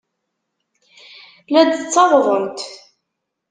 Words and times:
La 1.51 1.61
d-ttawḍent. 1.69 2.59